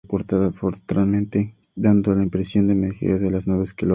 [0.03, 3.89] Aparece acortado frontalmente, dando la impresión de emerger de las nubes que lo rodean.